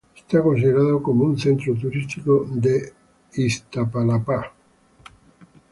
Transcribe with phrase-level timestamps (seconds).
[0.27, 2.91] Es considerado como un centro turístico de
[3.35, 4.51] Iztapalapa.